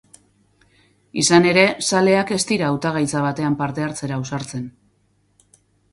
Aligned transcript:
Izan 1.23 1.45
ere, 1.49 1.65
zaleak 1.89 2.33
ez 2.37 2.41
dira 2.53 2.69
hautagaitza 2.71 3.21
batean 3.29 3.61
parte 3.61 3.87
hartzera 3.89 4.19
ausartzen. 4.23 4.65